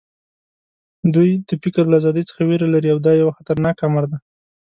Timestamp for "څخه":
2.29-2.41